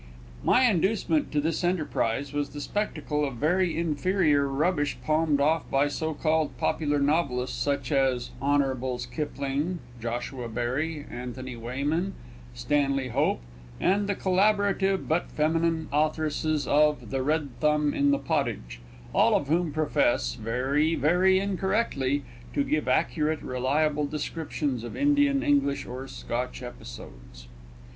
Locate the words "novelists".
6.97-7.55